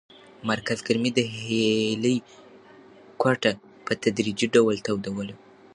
[0.49, 2.15] مرکز ګرمۍ د هیلې
[3.21, 3.51] کوټه
[3.85, 5.35] په تدریجي ډول تودوله.